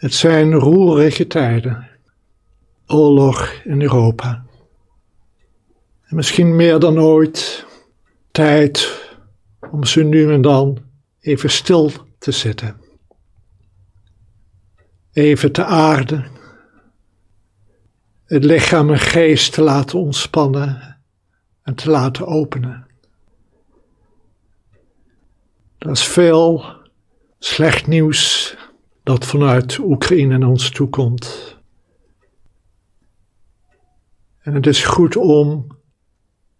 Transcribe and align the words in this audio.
Het 0.00 0.14
zijn 0.14 0.54
roerige 0.54 1.26
tijden. 1.26 1.88
Oorlog 2.86 3.52
in 3.64 3.82
Europa. 3.82 4.44
En 6.02 6.16
misschien 6.16 6.56
meer 6.56 6.78
dan 6.78 6.98
ooit 6.98 7.66
tijd 8.30 9.00
om 9.70 9.84
ze 9.84 10.02
nu 10.02 10.32
en 10.32 10.42
dan 10.42 10.78
even 11.20 11.50
stil 11.50 11.92
te 12.18 12.30
zitten. 12.30 12.80
Even 15.12 15.52
te 15.52 15.64
aarden. 15.64 16.26
Het 18.24 18.44
lichaam 18.44 18.90
en 18.90 18.98
geest 18.98 19.52
te 19.52 19.62
laten 19.62 19.98
ontspannen 19.98 20.96
en 21.62 21.74
te 21.74 21.90
laten 21.90 22.26
openen. 22.26 22.86
Er 25.78 25.90
is 25.90 26.04
veel 26.04 26.64
slecht 27.38 27.86
nieuws 27.86 28.54
dat 29.02 29.26
vanuit 29.26 29.78
Oekraïne 29.78 30.38
naar 30.38 30.48
ons 30.48 30.70
toe 30.70 30.88
komt. 30.88 31.56
En 34.40 34.54
het 34.54 34.66
is 34.66 34.84
goed 34.84 35.16
om 35.16 35.66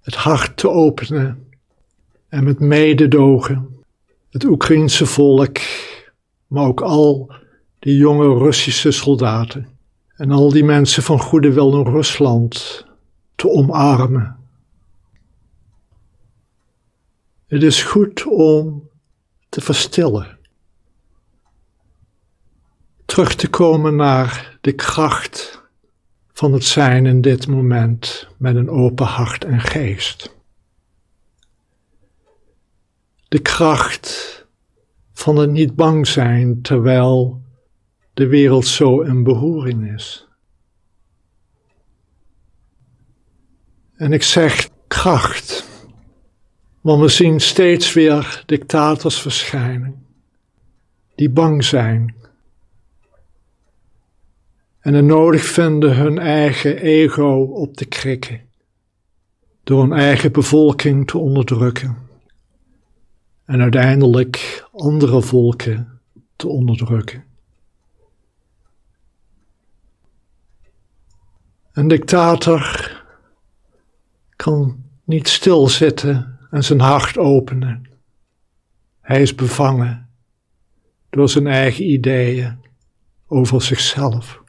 het 0.00 0.14
hart 0.14 0.56
te 0.56 0.70
openen 0.70 1.48
en 2.28 2.44
met 2.44 2.60
mededogen 2.60 3.76
het 4.30 4.44
Oekraïense 4.44 5.06
volk, 5.06 5.58
maar 6.46 6.66
ook 6.66 6.80
al 6.80 7.32
die 7.78 7.96
jonge 7.96 8.38
Russische 8.38 8.90
soldaten 8.90 9.68
en 10.16 10.30
al 10.30 10.50
die 10.50 10.64
mensen 10.64 11.02
van 11.02 11.20
goede 11.20 11.52
wil 11.52 11.72
in 11.72 11.92
Rusland 11.92 12.84
te 13.34 13.48
omarmen. 13.48 14.36
Het 17.46 17.62
is 17.62 17.82
goed 17.82 18.26
om 18.26 18.88
te 19.48 19.60
verstillen 19.60 20.37
terug 23.18 23.34
te 23.34 23.48
komen 23.48 23.96
naar 23.96 24.58
de 24.60 24.72
kracht 24.72 25.62
van 26.32 26.52
het 26.52 26.64
zijn 26.64 27.06
in 27.06 27.20
dit 27.20 27.46
moment 27.46 28.28
met 28.36 28.56
een 28.56 28.70
open 28.70 29.06
hart 29.06 29.44
en 29.44 29.60
geest. 29.60 30.36
De 33.28 33.38
kracht 33.38 34.46
van 35.12 35.36
het 35.36 35.50
niet 35.50 35.74
bang 35.74 36.06
zijn 36.06 36.62
terwijl 36.62 37.42
de 38.14 38.26
wereld 38.26 38.66
zo 38.66 39.00
in 39.00 39.22
beroering 39.22 39.94
is. 39.94 40.28
En 43.94 44.12
ik 44.12 44.22
zeg 44.22 44.68
kracht, 44.88 45.68
want 46.80 47.00
we 47.00 47.08
zien 47.08 47.40
steeds 47.40 47.92
weer 47.92 48.42
dictators 48.46 49.20
verschijnen 49.20 50.06
die 51.14 51.30
bang 51.30 51.64
zijn 51.64 52.16
en 54.88 54.94
het 54.94 55.04
nodig 55.04 55.44
vinden 55.44 55.96
hun 55.96 56.18
eigen 56.18 56.76
ego 56.76 57.42
op 57.42 57.76
te 57.76 57.84
krikken, 57.84 58.40
door 59.64 59.80
hun 59.80 59.92
eigen 59.92 60.32
bevolking 60.32 61.06
te 61.06 61.18
onderdrukken 61.18 61.96
en 63.44 63.60
uiteindelijk 63.60 64.64
andere 64.72 65.22
volken 65.22 66.00
te 66.36 66.48
onderdrukken. 66.48 67.24
Een 71.72 71.88
dictator 71.88 72.92
kan 74.36 74.84
niet 75.04 75.28
stilzitten 75.28 76.38
en 76.50 76.64
zijn 76.64 76.80
hart 76.80 77.18
openen. 77.18 77.88
Hij 79.00 79.22
is 79.22 79.34
bevangen 79.34 80.08
door 81.10 81.28
zijn 81.28 81.46
eigen 81.46 81.90
ideeën 81.90 82.58
over 83.26 83.62
zichzelf. 83.62 84.46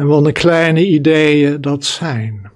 En 0.00 0.06
wat 0.06 0.26
een 0.26 0.32
kleine 0.32 0.86
ideeën 0.86 1.60
dat 1.60 1.84
zijn. 1.84 2.50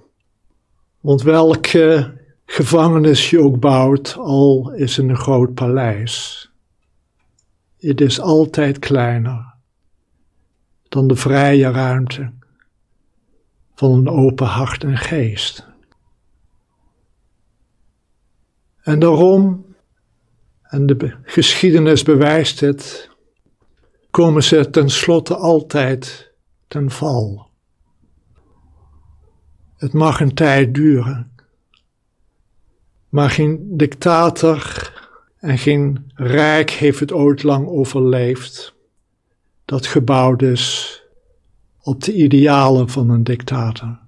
Want 0.99 1.21
welke 1.21 2.13
gevangenis 2.45 3.29
je 3.29 3.39
ook 3.39 3.59
bouwt, 3.59 4.15
al 4.17 4.71
is 4.71 4.97
in 4.97 5.09
een 5.09 5.17
groot 5.17 5.53
paleis, 5.53 6.49
het 7.77 8.01
is 8.01 8.19
altijd 8.19 8.79
kleiner 8.79 9.53
dan 10.89 11.07
de 11.07 11.15
vrije 11.15 11.71
ruimte 11.71 12.31
van 13.75 13.91
een 13.91 14.09
open 14.09 14.47
hart 14.47 14.83
en 14.83 14.97
geest. 14.97 15.67
En 18.81 18.99
daarom, 18.99 19.65
en 20.61 20.85
de 20.85 21.15
geschiedenis 21.23 22.03
bewijst 22.03 22.59
het, 22.59 23.09
komen 24.11 24.43
ze 24.43 24.69
tenslotte 24.69 25.35
altijd 25.35 26.24
ten 26.67 26.91
val. 26.91 27.49
Het 29.77 29.93
mag 29.93 30.19
een 30.19 30.33
tijd 30.33 30.73
duren, 30.73 31.31
maar 33.09 33.29
geen 33.29 33.77
dictator 33.77 34.91
en 35.39 35.57
geen 35.57 36.11
rijk 36.15 36.69
heeft 36.69 36.99
het 36.99 37.11
ooit 37.11 37.43
lang 37.43 37.67
overleefd 37.67 38.75
dat 39.65 39.85
gebouwd 39.87 40.41
is 40.41 41.01
op 41.81 42.03
de 42.03 42.13
idealen 42.13 42.89
van 42.89 43.09
een 43.09 43.23
dictator. 43.23 43.99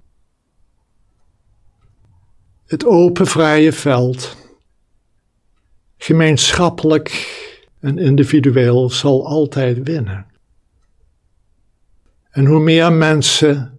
Het 2.66 2.86
open 2.86 3.26
vrije 3.26 3.72
veld, 3.72 4.36
gemeenschappelijk 5.96 7.36
en 7.80 7.98
individueel, 7.98 8.90
zal 8.90 9.26
altijd 9.26 9.82
winnen. 9.82 10.26
En 12.38 12.46
hoe 12.46 12.60
meer 12.60 12.92
mensen 12.92 13.78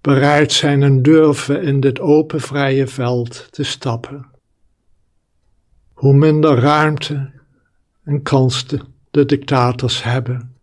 bereid 0.00 0.52
zijn 0.52 0.82
en 0.82 1.02
durven 1.02 1.62
in 1.62 1.80
dit 1.80 2.00
open 2.00 2.40
vrije 2.40 2.86
veld 2.86 3.46
te 3.50 3.62
stappen, 3.62 4.26
hoe 5.92 6.14
minder 6.14 6.58
ruimte 6.58 7.30
en 8.04 8.22
kans 8.22 8.66
de, 8.66 8.80
de 9.10 9.24
dictators 9.24 10.02
hebben. 10.02 10.56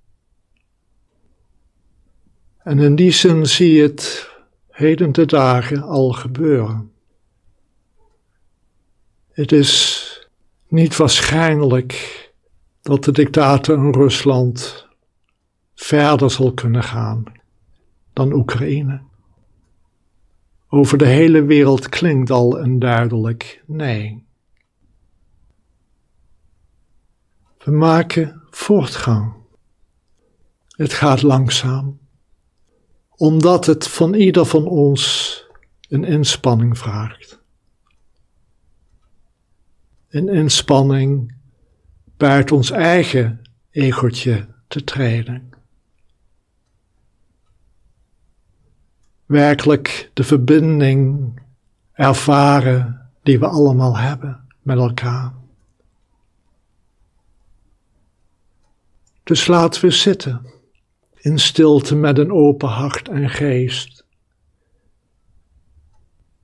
En 2.58 2.80
in 2.80 2.96
die 2.96 3.12
zin 3.12 3.46
zie 3.46 3.74
je 3.74 3.82
het 3.82 4.30
heden 4.70 5.12
te 5.12 5.26
dagen 5.26 5.82
al 5.82 6.12
gebeuren. 6.12 6.92
Het 9.32 9.52
is 9.52 10.30
niet 10.68 10.98
waarschijnlijk 10.98 12.30
dat 12.82 13.04
de 13.04 13.12
dictator 13.12 13.78
in 13.78 13.92
Rusland 13.92 14.90
verder 15.84 16.32
zal 16.32 16.54
kunnen 16.54 16.84
gaan 16.84 17.24
dan 18.14 18.34
Oekraïne. 18.34 19.02
Over 20.68 20.98
de 20.98 21.06
hele 21.06 21.44
wereld 21.44 21.90
klinkt 21.90 22.30
al 22.30 22.60
een 22.60 22.80
duidelijk 22.80 23.64
nee. 23.66 24.26
We 27.58 27.72
maken 27.72 28.42
voortgang. 28.50 29.34
Het 30.68 30.94
gaat 30.94 31.22
langzaam, 31.22 32.00
omdat 33.10 33.66
het 33.66 33.88
van 33.88 34.14
ieder 34.14 34.46
van 34.46 34.66
ons 34.66 35.36
een 35.90 36.04
inspanning 36.04 36.78
vraagt. 36.78 37.42
Een 40.10 40.30
inspanning 40.30 41.36
buiten 42.18 42.56
ons 42.56 42.72
eigen 42.72 43.42
egootje 43.70 44.48
te 44.68 44.84
treden. 44.84 45.61
Werkelijk 49.32 50.10
de 50.14 50.24
verbinding 50.24 51.34
ervaren 51.94 53.10
die 53.24 53.40
we 53.40 53.48
allemaal 53.48 53.98
hebben 53.98 54.48
met 54.62 54.78
elkaar. 54.78 55.34
Dus 59.24 59.48
laten 59.48 59.82
we 59.82 59.92
zitten 59.92 60.46
in 61.18 61.40
stilte 61.40 61.96
met 61.96 62.18
een 62.18 62.32
open 62.32 62.70
hart 62.70 63.10
en 63.10 63.30
geest. 63.30 64.06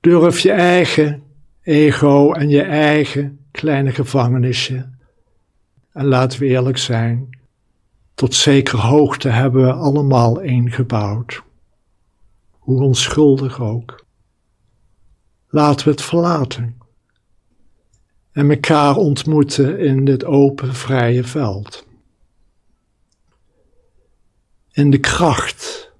Durf 0.00 0.40
je 0.40 0.52
eigen 0.52 1.22
ego 1.62 2.32
en 2.32 2.48
je 2.48 2.62
eigen 2.62 3.46
kleine 3.50 3.90
gevangenisje. 3.90 4.90
En 5.92 6.04
laten 6.04 6.40
we 6.40 6.46
eerlijk 6.46 6.78
zijn, 6.78 7.38
tot 8.14 8.34
zekere 8.34 8.80
hoogte 8.80 9.28
hebben 9.28 9.64
we 9.64 9.72
allemaal 9.72 10.40
één 10.40 10.70
gebouwd 10.70 11.46
hoe 12.68 12.82
onschuldig 12.82 13.60
ook. 13.60 14.04
Laten 15.46 15.84
we 15.84 15.90
het 15.90 16.02
verlaten 16.02 16.78
en 18.32 18.50
elkaar 18.50 18.96
ontmoeten 18.96 19.78
in 19.78 20.04
dit 20.04 20.24
open, 20.24 20.74
vrije 20.74 21.24
veld. 21.24 21.86
In 24.70 24.90
de 24.90 24.98
kracht 24.98 25.92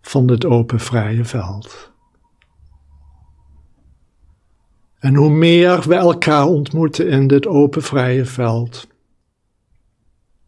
van 0.00 0.26
dit 0.26 0.44
open, 0.44 0.80
vrije 0.80 1.24
veld. 1.24 1.90
En 4.98 5.14
hoe 5.14 5.30
meer 5.30 5.88
we 5.88 5.94
elkaar 5.94 6.46
ontmoeten 6.46 7.08
in 7.08 7.26
dit 7.26 7.46
open, 7.46 7.82
vrije 7.82 8.24
veld, 8.24 8.86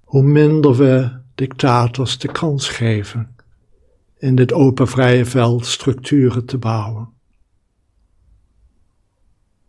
hoe 0.05 0.23
minder 0.23 0.77
we 0.77 1.21
dictators 1.35 2.19
de 2.19 2.33
kans 2.33 2.69
geven 2.69 3.37
in 4.19 4.35
dit 4.35 4.53
open 4.53 4.89
vrije 4.89 5.25
veld 5.25 5.67
structuren 5.67 6.47
te 6.47 6.59
bouwen. 6.59 7.18